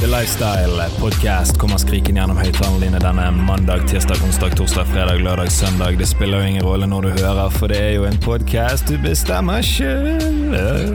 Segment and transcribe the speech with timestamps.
[0.00, 5.50] The Lifestyle Podcast kommer skrikende gjennom høyttalerne dine denne mandag, tirsdag, onsdag, torsdag, fredag, lørdag,
[5.50, 5.96] søndag.
[5.98, 8.94] Det spiller jo ingen rolle når du hører, for det er jo en podkast du
[9.02, 10.94] bestemmer sjøl.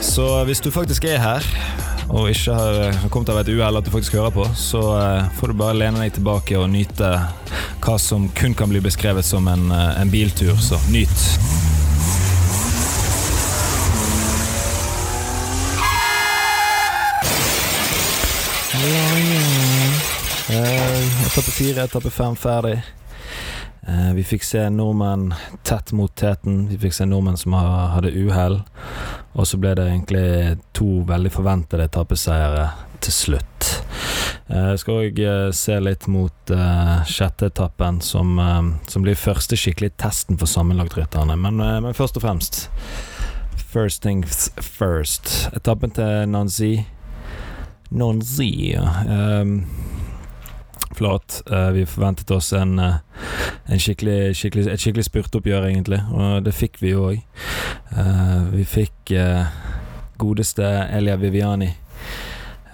[0.00, 1.50] Så hvis du faktisk er her,
[2.08, 5.52] og ikke har kommet av et uhell at du faktisk hører på, så eh, får
[5.52, 7.12] du bare lene deg tilbake og nyte
[7.84, 10.56] hva som kun kan bli beskrevet som en, eh, en biltur.
[10.56, 11.55] Så nyt.
[21.36, 22.82] Etappe fire, etappe fem ferdig.
[23.86, 25.34] Eh, vi fikk se nordmenn
[25.68, 26.62] tett mot teten.
[26.70, 28.62] Vi fikk se nordmenn som hadde uhell.
[29.36, 32.70] Og så ble det egentlig to veldig forventede etappeseiere
[33.04, 33.68] til slutt.
[34.48, 35.20] Eh, Jeg skal òg
[35.52, 41.36] se litt mot uh, sjette etappen, som, uh, som blir første skikkelige testen for sammenlagtrytterne.
[41.36, 42.70] Men, uh, men først og fremst
[43.76, 45.50] First things first.
[45.52, 46.86] Etappen til Nancy.
[47.90, 48.88] Nancy, ja.
[49.04, 49.66] Um,
[50.96, 51.42] Flott.
[51.50, 52.98] Eh, vi forventet oss en, eh,
[53.68, 57.22] en skikkelig, skikkelig, et skikkelig spurtoppgjør, egentlig, og det fikk vi jo òg.
[58.52, 59.46] vi fikk eh,
[60.18, 61.70] godeste Elia Viviani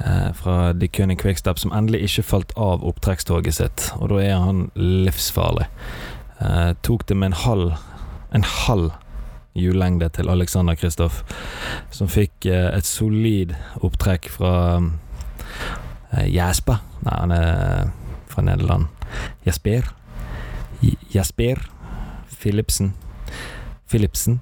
[0.05, 4.37] eh, fra De König Quickstep, som endelig ikke falt av opptrekkstoget sitt, og da er
[4.39, 5.67] han livsfarlig.
[6.41, 7.73] Eh, tok det med en halv
[8.33, 8.93] en halv
[9.55, 11.23] hjullengde til Alexander Kristoff,
[11.91, 13.53] som fikk eh, et solid
[13.85, 14.55] opptrekk fra
[16.13, 16.81] eh, Jesper.
[17.05, 17.91] Nei, han er
[18.33, 18.87] fra Nederland.
[19.45, 19.93] Jasper.
[21.13, 21.63] Jasper
[22.43, 22.93] Philipsen.
[23.91, 24.41] Philipsen.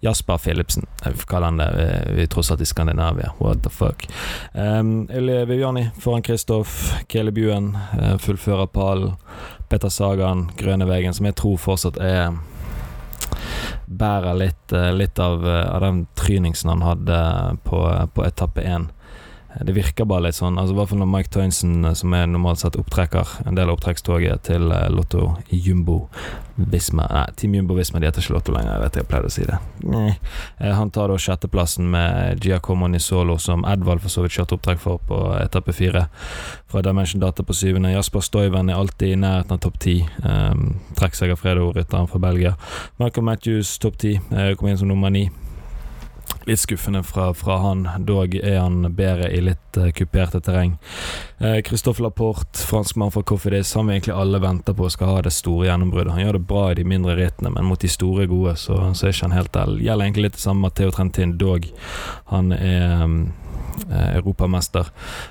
[0.00, 0.86] Jasper Philipsen.
[1.04, 1.68] Jeg kaller han det.
[1.76, 3.32] Vi, vi tross alt i Skandinavia.
[3.38, 4.06] What the fuck.
[4.54, 6.94] Um, Viviani foran Kristoff.
[7.08, 9.12] Kele Buen uh, fullfører pallen.
[9.68, 12.32] Petter Sagan, Grønevegen, som jeg tror fortsatt er
[13.90, 17.18] Bærer litt, eh, litt av, eh, av den tryningsen han hadde
[17.66, 17.80] på,
[18.14, 18.88] på etappe én.
[19.58, 22.28] Det virker bare litt sånn, altså i hvert fall når Mike Tøynsen, eh, som er
[22.30, 26.04] normalt sett opptrekker, en del av opptrekkstoget til eh, Lotto Jumbo
[26.54, 29.34] Visma Nei, Team Jumbo Visma de heter ikke Lotto lenger, jeg vet jeg pleide å
[29.34, 29.58] si det.
[29.90, 30.12] Nei.
[30.60, 34.82] Eh, Han tar da sjetteplassen med Giacomo Nisolo, som Edvald for så vidt kjørte opptrekk
[34.86, 36.06] for på etappe fire.
[36.70, 37.90] Fra Dimension Data på syvende.
[37.90, 39.96] Jasper Stoiven er alltid i nærheten av topp ti.
[40.22, 42.54] Um, Trekkseier Fredo-rytteren fra Belgia.
[43.02, 45.26] Michael Matthews topp ti, kom inn som nummer ni.
[46.44, 50.78] Litt skuffende fra, fra han, dog er han bedre i litt uh, kuperte terreng.
[51.38, 55.34] Eh, Christophe Laporte, franskmann fra Cofidis, han vi egentlig alle venter på skal ha det
[55.36, 56.14] store gjennombruddet.
[56.16, 59.06] Han gjør det bra i de mindre rittene, men mot de store gode så, så
[59.06, 59.74] er ikke han helt der.
[59.84, 61.68] Gjelder egentlig litt det samme Matteo Trentin, dog.
[62.32, 63.18] Han er um,
[63.90, 64.88] europamester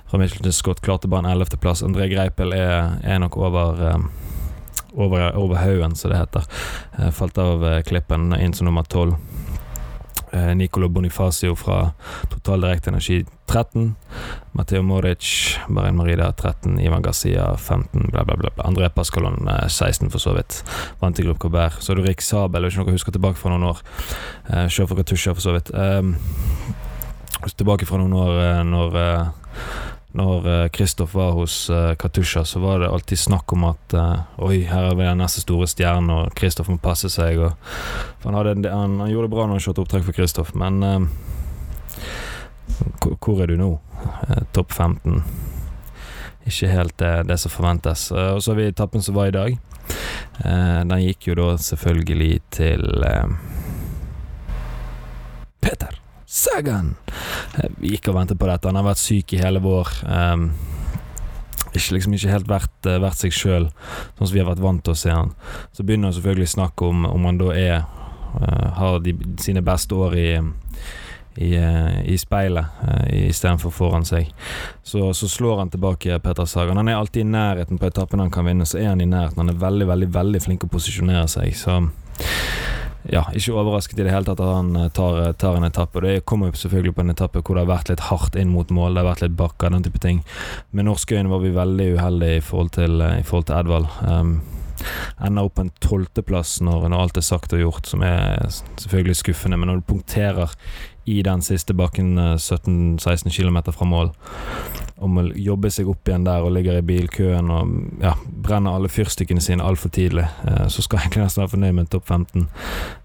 [0.10, 1.82] fra Michelin Scott, klarte bare en ellevteplass.
[1.86, 4.10] André Greipel er, er nok over um,
[4.94, 6.46] over, over haugen, som det heter.
[7.14, 9.18] Falt av klippen inn som nummer tolv.
[10.32, 11.92] Eh, Nicolo Bonifacio fra
[12.30, 13.96] Total Direkte Energi 13.
[14.52, 16.80] Matteo Moric, Barin Marida 13.
[16.80, 18.10] Ivan Garcia 15.
[18.12, 18.52] Bla, bla, bla.
[18.64, 20.64] André Pascalon eh, 16, for så vidt.
[21.00, 21.82] Vant i Gruppe Colbert.
[21.82, 23.82] Så er du Rik Sabel, ikke noe jeg husker tilbake fra noen år.
[24.50, 25.74] Eh, Sjåfør Katusha, for så vidt.
[25.74, 26.16] Um,
[27.58, 29.30] tilbake fra noen år eh, når eh,
[30.18, 34.64] når Kristoff var hos uh, Katusha, så var det alltid snakk om at eh, Oi,
[34.66, 37.38] her er vi den neste store stjernen, og Kristoff må passe seg.
[38.24, 41.06] Han, en- han, han gjorde det bra når han kjørte opptrekk for Kristoff, men eh,
[43.04, 43.70] hvor- er du nå?
[44.30, 45.22] Eh, Topp 15.
[46.50, 48.08] Ikke helt det, det som forventes.
[48.12, 49.58] Eh, og så har vi etappen som var i dag.
[50.42, 53.30] Eh, den gikk jo da selvfølgelig til eh,
[55.62, 56.96] Peter Sagan.
[57.80, 58.70] Vi gikk og ventet på dette.
[58.70, 59.92] Han har vært syk i hele vår.
[60.06, 60.50] Um,
[61.70, 63.68] ikke, liksom ikke helt vært, eh, vært seg sjøl,
[64.18, 65.36] sånn som vi har vært vant til å se han.
[65.76, 69.62] Så begynner han selvfølgelig å snakke om om han da er uh, Har de, sine
[69.66, 70.28] beste år i
[71.40, 72.82] i, eh, i speilet
[73.14, 74.28] istedenfor foran seg.
[74.84, 76.78] Så, så slår han tilbake Peter Sagan.
[76.82, 79.40] Han er alltid i nærheten på etappen han kan vinne, så er han i nærheten.
[79.40, 81.78] Han er veldig, veldig veldig flink å posisjonere seg, så
[83.08, 86.00] ja, ikke overrasket i det hele tatt at han eh, tar, tar en etappe.
[86.00, 88.52] Og det kommer jo selvfølgelig på en etappe hvor det har vært litt hardt inn
[88.54, 90.24] mot mål, det har vært litt bakker, den type ting.
[90.76, 93.92] Med norske øyne var vi veldig uheldige i forhold til, eh, i forhold til Edvald.
[94.04, 94.40] Um,
[95.20, 99.18] ender opp på en tolvteplass når, når alt er sagt og gjort, som er selvfølgelig
[99.20, 99.60] skuffende.
[99.60, 100.56] Men når du punkterer
[101.10, 104.14] i den siste bakken eh, 17-16 km fra mål,
[105.00, 108.14] og må jobbe seg opp igjen der og ligger i bilkøen og ja,
[108.44, 111.86] brenner alle fyrstikkene sine altfor tidlig, eh, så skal jeg egentlig nesten være fornøyd med
[111.86, 112.48] en topp 15.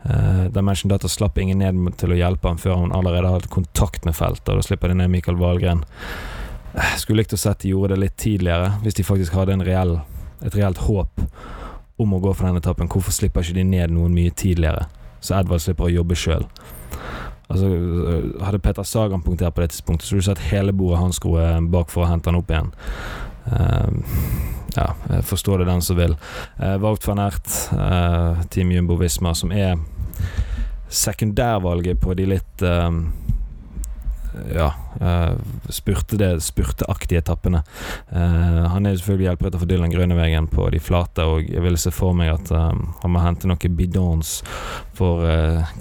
[0.04, 4.08] Uh, Dimension Data slapp ingen ned til å hjelpe ham før han allerede hadde kontakt
[4.08, 5.84] med feltet, og da slipper de ned Mikael Wahlgren.
[6.74, 10.00] Eh, Skulle likt å sett de gjorde det litt tidligere, hvis de faktisk hadde reell,
[10.44, 11.26] et reelt håp
[12.02, 12.90] om å gå for den etappen.
[12.90, 14.88] Hvorfor slipper ikke de ned noen mye tidligere,
[15.22, 16.48] så Edvard slipper å jobbe sjøl?
[17.48, 17.68] Altså,
[18.40, 21.44] hadde Petter Sagan punktert på det tidspunktet, så hadde du sett hele bordet hans skroe
[21.70, 22.70] bak for å hente han opp igjen.
[23.44, 23.90] Uh,
[24.74, 24.88] ja,
[25.28, 26.16] forstå det den som vil.
[26.56, 29.76] Uh, Wout van Ert, uh, Team Jumbo Visma, som er
[30.88, 32.88] sekundærvalget på de litt uh,
[34.54, 34.68] ja,
[35.00, 35.34] uh,
[35.72, 37.62] spurte det spurteaktige etappene.
[38.12, 41.80] Uh, han er jo selvfølgelig hjelperytter for Dylan Grønnevegen på de flate, og jeg ville
[41.80, 44.40] se for meg at um, han må hente noen bidons
[44.94, 45.24] for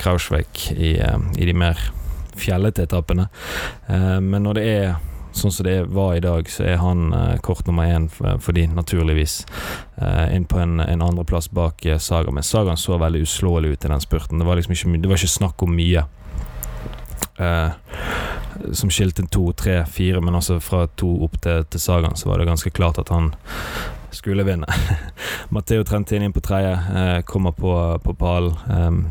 [0.01, 1.79] Krausvik i, i, de mer
[2.39, 3.27] fjellete etappene.
[3.85, 4.95] men når det er
[5.37, 7.11] sånn som det var i dag, så er han
[7.45, 9.43] kort nummer én for, de, naturligvis.
[10.33, 12.33] Inn på en, en andreplass bak Saga.
[12.33, 14.41] Men Sagaen så veldig uslåelig ut i den spurten.
[14.41, 16.07] Det var liksom ikke, det var ikke snakk om mye.
[17.39, 17.73] Uh,
[18.71, 22.39] som skilte to, tre, fire, men altså fra to opp til, til Sagaen, så var
[22.39, 23.33] det ganske klart at han
[24.13, 24.67] skulle vinne.
[25.53, 27.73] Matteo Trentin inn på tredje, eh, kommer på,
[28.03, 28.57] på pallen.
[28.69, 29.05] Um,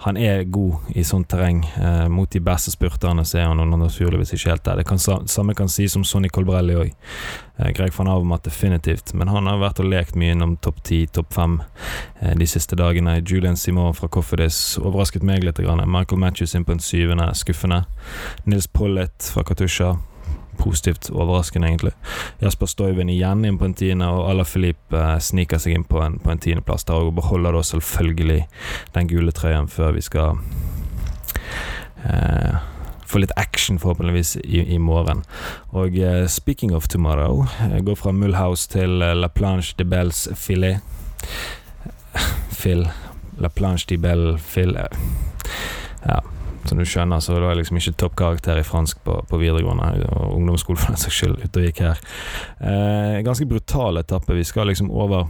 [0.00, 1.64] han er god i sånt terreng.
[1.82, 4.76] Eh, mot de beste spurterne så er han naturligvis ikke helt der.
[4.78, 6.92] Det kan, samme kan sies om Sonny Colbrelli òg.
[7.58, 11.00] Eh, Greg van Avermat definitivt, men han har vært og lekt mye innom topp ti,
[11.10, 11.58] topp fem
[12.20, 13.16] eh, de siste dagene.
[13.26, 15.58] Julian Simon fra Coffedis overrasket meg litt.
[15.58, 17.82] Michael Matthews inn på en syvende, skuffende.
[18.46, 19.96] Nils Pollitt fra Katusha
[20.58, 21.92] positivt overraskende, egentlig.
[22.42, 26.02] Jasper Stoiven igjen inn på en tiende, og Ala Filip eh, sniker seg inn på
[26.04, 28.40] en, på en tiendeplass der og beholder da selvfølgelig
[28.96, 30.40] den gule trøyen før vi skal
[32.04, 32.58] eh,
[33.08, 35.24] få litt action, forhåpentligvis, i, i morgen.
[35.72, 40.28] Og eh, speaking of tomorrow, jeg går fra Mulhouse til eh, La Planche de Belles
[40.36, 40.82] Filet.
[42.60, 42.88] Phil.
[43.38, 44.98] La Planche de Belle Phil eh,
[46.04, 46.18] Ja
[46.68, 50.36] som du skjønner, så var jeg liksom ikke toppkarakter i fransk på, på videregående og
[50.36, 52.04] ungdomsskole for den saks skyld, ute og gikk her.
[52.60, 54.36] Eh, ganske brutal etappe.
[54.36, 55.26] Vi skal liksom over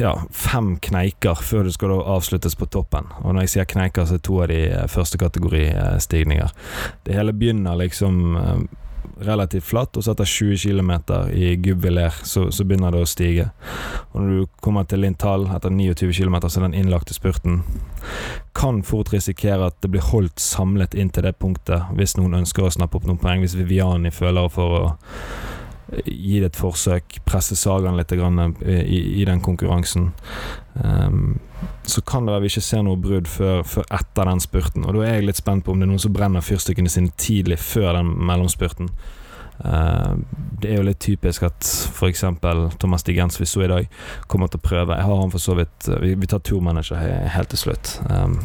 [0.00, 3.08] ja, fem kneiker før det skal avsluttes på toppen.
[3.22, 6.54] Og når jeg sier kneiker, så er to av de eh, første kategori eh.
[7.04, 8.62] Det hele begynner liksom eh,
[9.26, 10.92] relativt flatt, og så etter 20 km
[11.32, 13.48] i Gubbiler så, så, begynner det å stige.
[14.12, 17.62] Og når du kommer til Lintal etter 29 km, så er den innlagte spurten
[18.56, 22.66] Kan fort risikere at det blir holdt samlet inn til det punktet hvis noen ønsker
[22.66, 24.84] å snappe opp noen poeng, hvis Viviani føler for å
[26.06, 30.10] gi det et forsøk, presse Sagaen litt i, i, den konkurransen.
[30.74, 31.38] Um,
[31.84, 34.86] så kan det være vi ikke ser noe brudd før, før, etter den spurten.
[34.86, 37.12] Og da er jeg litt spent på om det er noen som brenner fyrstikkene sine
[37.20, 38.88] tidlig før den mellomspurten.
[39.62, 40.16] Uh,
[40.62, 42.24] det er jo litt typisk at f.eks.
[42.80, 43.90] Thomas Digens vi så i dag,
[44.32, 44.96] kommer til å prøve.
[44.96, 46.98] Jeg har han for så vidt Vi, vi tar turmanager
[47.36, 47.98] helt til slutt.
[48.08, 48.40] Um,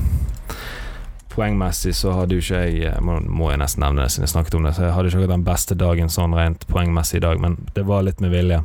[1.38, 4.34] poengmessig så hadde jo ikke jeg eh, må, må, jeg nesten nevne det siden jeg
[4.34, 7.42] snakket om det, så jeg hadde ikke den beste dagen sånn rent poengmessig i dag,
[7.44, 8.63] men det var litt med vilje.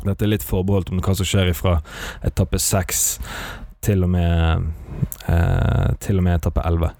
[0.00, 1.78] Dette er litt forbeholdt om hva som skjer ifra
[2.24, 3.18] etappe seks
[3.84, 4.70] til og med
[5.32, 6.92] eh, Til og med etappe elleve.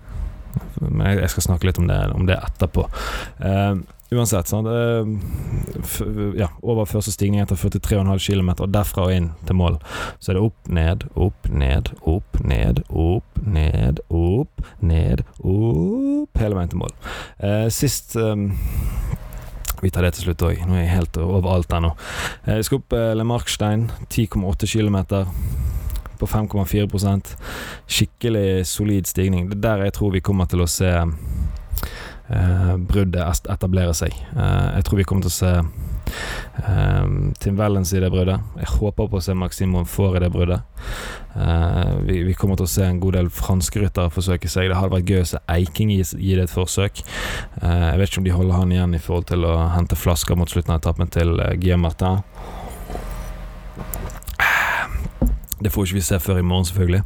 [0.81, 2.87] Men jeg, jeg, skal snakke litt om det, om det etterpå.
[3.47, 3.75] Eh,
[4.11, 4.67] Uansett, sant?
[6.37, 9.79] ja, over første stigning etter 43,5 km, og derfra og inn til mål.
[10.19, 16.57] Så er det opp, ned, opp, ned, opp, ned, opp, ned, opp, ned, opp Hele
[16.59, 16.95] veien til mål.
[17.39, 18.51] Eh, sist um,
[19.81, 20.61] vi tar det til slutt òg.
[20.69, 21.95] Nå er jeg helt overalt ennå.
[22.45, 24.99] Eh, jeg skal opp eh, Le Markstein, 10,8 km
[26.21, 27.31] på 5,4%
[27.89, 29.49] Skikkelig solid stigning.
[29.49, 30.91] Det er der jeg tror vi kommer til å se
[32.91, 34.15] bruddet etablerer seg.
[34.37, 37.07] Eh, jeg tror vi kommer til å se eh,
[37.43, 38.43] Tim Wellens i det bruddet.
[38.61, 40.63] Jeg håper på å se Maximon Får i det bruddet.
[41.37, 44.71] Eh, vi, vi, kommer til å se en god del franske ryttere forsøke seg.
[44.71, 46.03] Det hadde vært gøy å se Eiking gi,
[46.35, 47.05] det et forsøk.
[47.63, 50.39] Eh, jeg vet ikke om de holder han igjen i forhold til å hente flasker
[50.39, 52.23] mot slutten av etappen til uh, Guillaume Martin.
[55.61, 57.03] Det får ikke vi se før i morgen, selvfølgelig.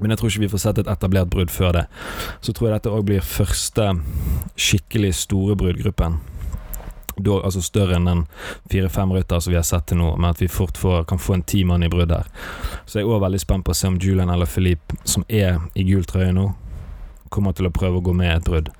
[0.00, 1.84] Men jeg tror ikke vi får sett et etablert brudd før det.
[2.40, 3.90] Så tror jeg dette òg blir første
[4.56, 6.20] skikkelig store bruddgruppen.
[7.14, 8.24] Da, altså større enn den
[8.72, 11.36] fire-fem rytter som vi har sett til nå, men at vi fort får, kan få
[11.36, 12.26] en ti mann i brudd her.
[12.86, 15.60] Så jeg er òg veldig spent på å se om Julian eller Philippe, som er
[15.78, 16.48] i gul trøye nå,
[17.34, 18.72] kommer til å prøve å gå med et brudd.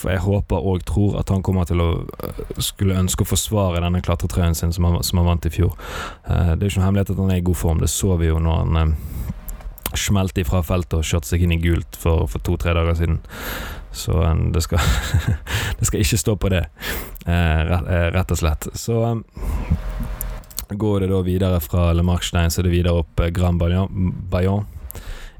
[0.00, 4.00] Jeg håper og tror at han kommer til å øh, skulle ønske å forsvare denne
[4.04, 5.74] klatretrøyen sin som han, som han vant i fjor.
[6.24, 8.30] Eh, det er ikke noen hemmelighet at han er i god form, det så vi
[8.30, 8.94] jo når han
[9.98, 13.20] smelte ifra feltet og kjørte seg inn i gult for, for to-tre dager siden.
[13.92, 14.78] Så um, det, skal
[15.78, 16.64] det skal ikke stå på det,
[17.26, 18.68] eh, rett, eh, og slett.
[18.78, 19.00] Så
[20.70, 24.68] går det da videre fra Le Markstein, så er det videre opp eh, Grand Bayon.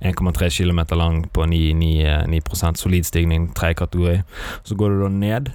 [0.01, 4.23] 1,3 km lang på 9, 9, 9 solid stigning, tredje kategori.
[4.65, 5.51] Så går det da ned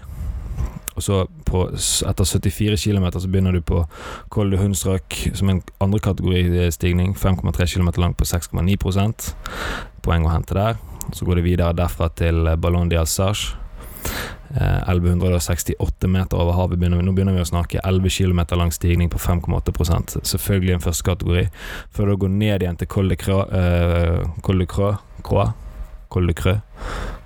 [0.96, 1.66] Og så på,
[2.10, 3.82] etter 74 km så begynner du på
[4.32, 7.16] Col de Hundstrøk som en andre kategoristigning.
[7.20, 9.34] 5,3 km lang på 6,9%
[10.06, 10.80] Poeng å hente der.
[11.14, 13.56] Så går det videre derfra til Ballon d'Alsage.
[14.56, 16.80] 1168 meter over havet.
[16.80, 20.86] Begynner vi, nå begynner vi å snakke 11 km lang stigning på 5,8% Selvfølgelig en
[20.86, 21.48] første kategori.
[21.92, 23.50] Før du går ned igjen til Col de Croix
[24.46, 25.02] Col de Croix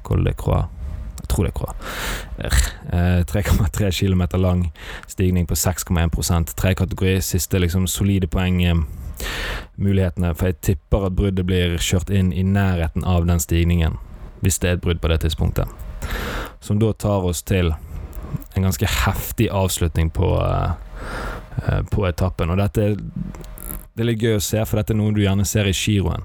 [0.04, 0.79] Col de Croix
[1.30, 1.54] Tror det.
[2.94, 4.72] Uh, 3,3 km lang
[5.08, 7.22] stigning på 6,1% Tre kategori.
[7.22, 8.62] Siste liksom solide poeng.
[8.66, 8.84] Uh,
[9.76, 13.98] mulighetene, for jeg tipper at bruddet blir kjørt inn i nærheten av den stigningen,
[14.40, 15.68] hvis det er et brudd på det tidspunktet.
[16.64, 17.74] Som da tar oss til
[18.56, 22.52] en ganske heftig avslutning på, uh, på etappen.
[22.52, 22.96] Og dette
[24.00, 26.24] det er litt gøy å se, for dette er noe du gjerne ser i giroen.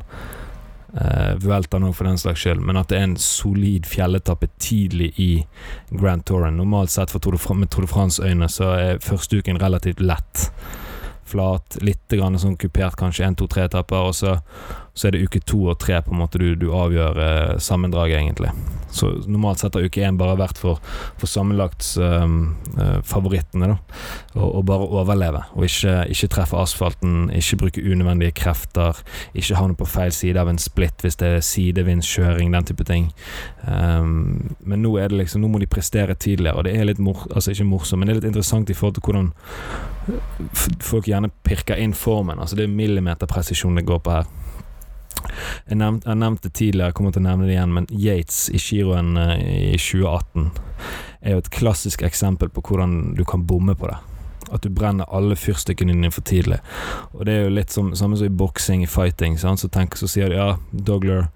[0.94, 5.10] Uh, Vuelta nå, for den slags skyld, men at det er en solid fjelletappe tidlig
[5.18, 5.30] i
[5.90, 6.54] Grand Touren.
[6.60, 10.48] Normalt sett for Tour med Tour de France-øyne så er første uken relativt lett.
[11.26, 14.36] Flat, litt grann sånn kupert, kanskje én, to, tre etapper, og så
[14.94, 18.18] så er det uke to og tre på en måte du, du avgjør eh, sammendraget,
[18.20, 18.50] egentlig.
[18.94, 20.78] Så normalt sett har uke én bare vært for,
[21.18, 23.78] for sammenlagtsfavorittene, ehm, uh, da.
[24.38, 28.94] Og, og, bare overleve, og ikke, ikke, treffe asfalten, ikke bruke unødvendige krefter,
[29.34, 33.10] ikke havne på feil side av en splitt hvis det er sidevindskjøring, den type ting.
[33.66, 37.02] Um, men nå er det liksom Nå må de prestere tidligere, og det er litt
[37.02, 39.28] mor altså ikke morsomt, men det er litt interessant i forhold til hvordan
[40.84, 42.38] folk gjerne pirker inn formen.
[42.38, 44.24] Altså det er millimeterpresisjon det går på her.
[45.68, 48.60] Jeg, nevnt, jeg nevnte tidligere, jeg kommer til å nevne det igjen, men Yates i
[48.60, 50.50] giroen uh, i 2018
[51.24, 53.96] er jo et klassisk eksempel på hvordan du kan bomme på det.
[54.52, 56.58] At du brenner alle fyrstikkene dine for tidlig.
[57.16, 59.38] Og det er jo litt som, samme som i boksing, i fighting.
[59.40, 59.62] Sant?
[59.62, 61.30] Så, tenk, så sier de ja, Dougler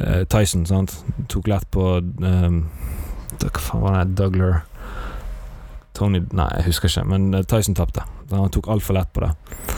[0.00, 0.96] eh, Tyson sant?
[1.28, 2.56] tok lett på eh,
[3.44, 4.16] Hva faen var det?
[4.16, 4.62] Dougler
[5.96, 8.04] Tony Nei, jeg husker ikke, men Tyson tapte.
[8.32, 9.75] Han tok altfor lett på det.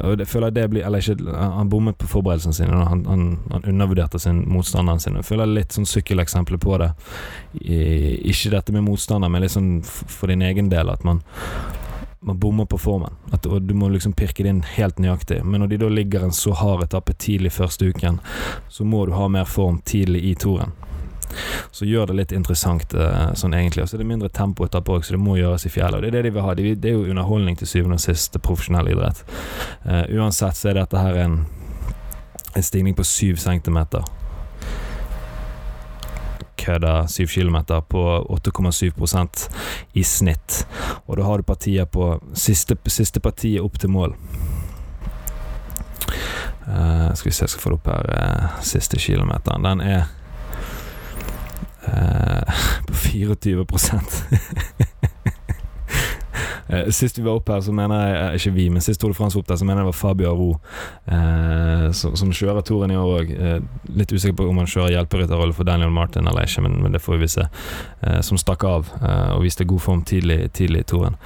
[0.00, 2.80] Og det, føler det blir Eller ikke Han bommet på forberedelsene sine.
[2.88, 5.18] Han, han, han, undervurderte sin motstanderen sin.
[5.20, 6.92] Jeg føler litt sånn sykkeleksempler på det.
[7.60, 7.78] I,
[8.32, 10.92] ikke dette med motstander, men litt sånn for din egen del.
[10.92, 11.22] At man
[12.24, 13.14] man bommer på formen.
[13.32, 15.40] At, og du må liksom pirke det inn helt nøyaktig.
[15.44, 18.20] Men når de da ligger en så hard etappe tidlig første uken,
[18.70, 20.70] så må du ha mer form tidlig i toren.
[21.70, 23.84] Så gjør det litt interessant uh, sånn egentlig.
[23.84, 25.98] Og så er det mindre tempo etterpå så det må gjøres i fjellet.
[25.98, 26.54] Og det er det de vil ha.
[26.56, 29.22] det er jo underholdning til syvende og sist, profesjonell idrett.
[29.86, 31.38] Uh, uansett så er dette her en,
[32.54, 34.04] en stigning på syv centimeter.
[36.62, 39.48] Kødda syv kilometer på 8,7%
[39.98, 40.62] i snitt.
[41.06, 44.16] Og da har du partier på siste, siste partiet opp til mål.
[46.62, 48.10] Uh, skal vi se, jeg skal få det opp her.
[48.12, 49.66] Uh, siste kilometeren.
[49.66, 50.21] Den er Eh,
[53.20, 53.92] 24.
[54.78, 54.91] Eh,
[56.90, 59.16] sist vi var oppe her, så mener jeg eh, Ikke vi, men sist Tour de
[59.16, 60.48] France var opp der, så mener jeg det var Fabio Aro
[61.06, 63.32] eh, som, som, kjører touren i år òg.
[63.36, 63.58] Eh,
[63.98, 67.02] litt usikker på om han kjører hjelperytterrolle for Daniel Martin eller ikke, men, men det
[67.04, 67.46] får vi se.
[68.00, 71.18] Eh, som stakk av eh, og viste god form tidlig, tidlig i touren.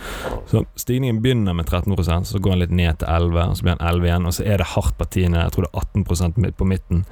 [0.50, 1.95] Så stigningen begynner med 13
[2.26, 4.26] så går han litt ned til 11 og så blir han 11 igjen.
[4.26, 5.87] Og så er det hardt partiene, jeg tror det er
[6.35, 7.05] 18 på midten.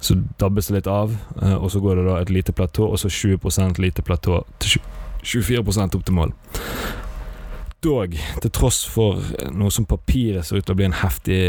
[0.00, 1.14] Så dabbes det litt av,
[1.58, 4.80] og så går det da et lite platå, og så 20 lite platå til
[5.22, 6.32] 24 opp til mål
[7.82, 9.20] dog, til tross for
[9.54, 11.40] noe som papiret ser ut til å bli en heftig,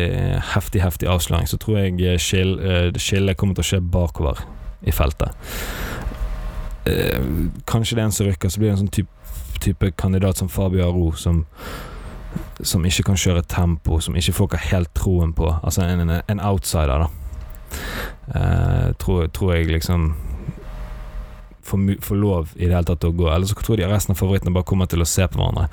[0.54, 4.44] heftig, heftig avsløring, så tror jeg eh, skillet skille kommer til å skje bakover
[4.84, 5.34] i feltet.
[6.90, 7.22] Eh,
[7.70, 10.52] kanskje det er en som rykker, så blir det en sånn type, type kandidat som
[10.52, 11.44] Fabio Aro, som,
[12.62, 15.48] som ikke kan kjøre tempo, som ikke folk har helt troen på.
[15.62, 17.12] Altså en, en, outsider, da.
[18.34, 20.12] Eh, tror, tror jeg liksom
[21.64, 23.30] får lov i det hele tatt å gå.
[23.32, 25.70] Eller så tror jeg de resten av favorittene bare kommer til å se på hverandre.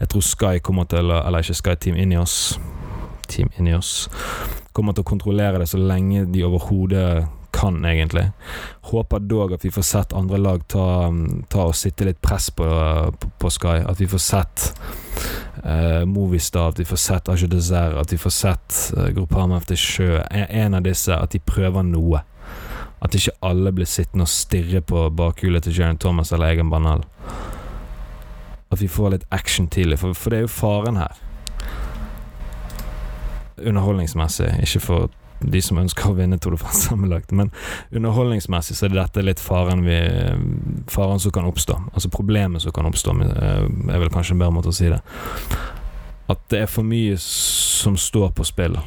[0.00, 2.58] Jeg tror Sky kommer til å Eller ikke Sky, Team Inios
[3.28, 4.08] Team Inios
[4.74, 8.24] kommer til å kontrollere det så lenge de overhodet kan, egentlig.
[8.90, 11.12] Håper dog at vi får sett andre lag ta,
[11.48, 12.66] ta og sitte litt press på,
[13.20, 13.78] på, på Sky.
[13.86, 14.64] At vi får sett
[15.62, 19.78] uh, Movistar, at vi får sett Aje Dessert, at vi får sett uh, Groupama efter
[19.78, 20.18] sjø.
[20.30, 22.24] En, en av disse, at de prøver noe.
[23.04, 27.04] At ikke alle blir sittende og stirre på bakhjulet til Jaron Thomas eller Egan Banal.
[28.72, 31.20] At vi får litt action tidlig, for, for det er jo faren her.
[33.60, 35.12] Underholdningsmessig, ikke for
[35.44, 37.50] de som ønsker å vinne Tour de France sammenlagt, men
[37.94, 39.98] underholdningsmessig så er dette litt faren, vi,
[40.90, 41.76] faren som kan oppstå.
[41.92, 45.02] Altså problemet som kan oppstå, eh, er vel kanskje en bedre måte å si det
[46.32, 48.78] at det er for mye som står på spill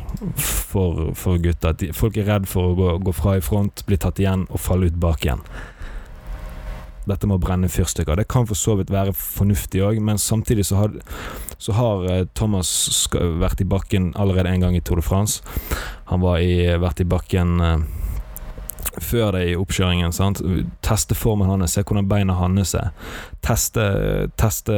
[0.41, 1.73] for, for gutta.
[1.77, 4.61] De, folk er redd for å gå, gå, fra i front, bli tatt igjen og
[4.61, 5.43] falle ut bak igjen.
[7.07, 8.17] dette med å brenne fyrstikker.
[8.19, 10.97] Det kan for så vidt være fornuftig òg, men samtidig så har,
[11.55, 12.71] så har eh, Thomas
[13.13, 15.39] vært i bakken allerede en gang i Tour de France.
[16.11, 17.85] Han var i, vært i bakken eh,
[19.01, 20.13] før det i oppkjøringen.
[20.15, 20.41] Sant?
[20.85, 22.91] Teste formen hans, se hvordan beina hans er.
[23.45, 23.85] Teste,
[24.39, 24.77] teste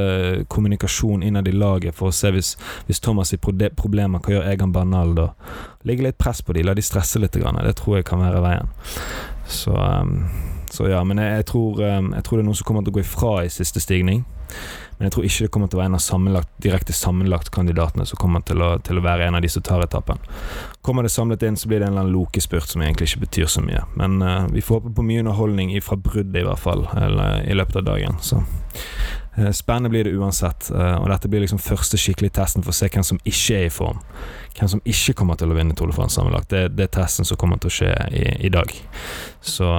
[0.51, 2.55] kommunikasjon innad i laget for å se hvis,
[2.87, 5.31] hvis Thomas har problemer, hva gjør Egan Bernal da?
[5.87, 7.37] Legge litt press på dem, la de stresse litt.
[7.37, 8.73] Det tror jeg kan være veien.
[9.49, 10.27] Så, um,
[10.69, 12.93] så ja, men jeg, jeg, tror, um, jeg, tror, det er noen som kommer til
[12.93, 14.25] å gå ifra i siste stigning.
[15.00, 18.03] Men jeg tror ikke det kommer til å være en av sammenlagt, direkte sammenlagt kandidatene
[18.10, 20.20] som kommer til å, til å, være en av de som tar etappen.
[20.84, 23.48] Kommer det samlet inn, så blir det en eller annen lokespurt som egentlig ikke betyr
[23.48, 23.86] så mye.
[23.96, 27.56] Men uh, vi får håpe på mye underholdning fra bruddet, i hvert fall, eller, i
[27.56, 28.20] løpet av dagen.
[28.20, 30.68] Så uh, spennende blir det uansett.
[30.68, 33.70] Uh, og dette blir liksom første skikkelige testen for å se hvem som ikke er
[33.70, 34.03] i form.
[34.60, 36.51] Hvem som ikke kommer til å vinne Tour de sammenlagt.
[36.51, 38.75] Det, det, er testen som kommer til å skje i, i dag.
[39.39, 39.72] Så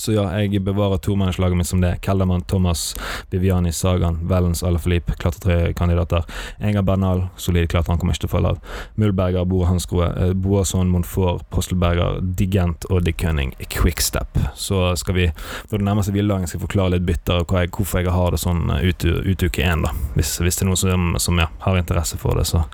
[0.00, 1.96] så ja, jeg bevarer tomannslaget mitt som det.
[2.04, 2.94] Keldermann, Thomas,
[3.30, 5.16] Viviani, Sagan, Vellens, Alaphilippe.
[5.20, 6.24] Klarte tre kandidater.
[6.58, 8.60] Enga Bernal, solid klatrer, han kommer ikke til å falle av.
[9.00, 14.40] Mulberger, Boa Hanskroe, eh, Boasson, Monfort, Postelberger, Digent og De Cunning Quickstep.
[14.54, 15.28] Så skal vi,
[15.70, 18.42] når det nærmer seg hviledagen, skal jeg forklare litt bytter og hvorfor jeg har det
[18.42, 19.94] sånn eh, ut, ut uke én, da.
[20.16, 22.64] Hvis, hvis, det er noen som, som ja, har interesse for det, så.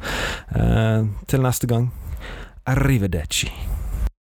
[0.55, 1.91] Eh, til neste gang,
[2.67, 3.51] arrivederci.